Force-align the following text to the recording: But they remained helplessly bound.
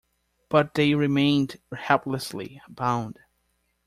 But 0.49 0.73
they 0.73 0.95
remained 0.95 1.57
helplessly 1.77 2.59
bound. 2.67 3.19